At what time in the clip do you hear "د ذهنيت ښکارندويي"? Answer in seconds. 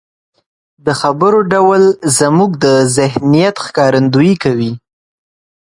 2.63-4.35